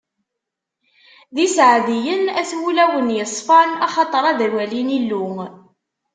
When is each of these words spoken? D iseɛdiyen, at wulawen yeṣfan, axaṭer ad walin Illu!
D 1.35 1.37
iseɛdiyen, 1.45 2.23
at 2.39 2.51
wulawen 2.59 3.07
yeṣfan, 3.17 3.69
axaṭer 3.85 4.23
ad 4.31 4.39
walin 4.53 4.89
Illu! 4.97 5.27